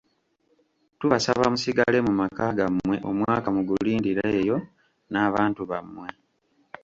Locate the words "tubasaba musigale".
0.99-1.97